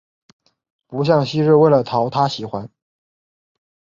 [0.87, 2.71] 不像昔日为了讨他喜欢